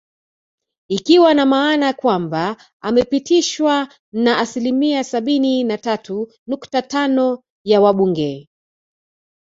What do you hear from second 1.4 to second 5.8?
maana kwamba amepitishwa na asilimia sabini na